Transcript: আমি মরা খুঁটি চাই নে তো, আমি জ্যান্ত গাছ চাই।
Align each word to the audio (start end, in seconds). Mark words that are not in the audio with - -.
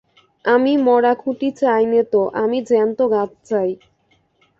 আমি 0.45 0.73
মরা 0.85 1.13
খুঁটি 1.13 1.49
চাই 1.61 1.83
নে 1.85 2.01
তো, 2.13 2.21
আমি 2.35 2.57
জ্যান্ত 2.69 2.99
গাছ 3.11 3.31
চাই। 3.43 3.69